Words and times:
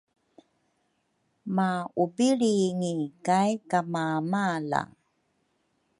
maubilringi 1.55 2.95
kay 3.25 3.51
kamamala. 3.69 4.81